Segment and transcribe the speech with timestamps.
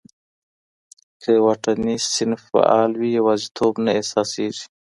[1.21, 4.65] که واټني صنف فعال وي، یوازیتوب نه احساسېږي.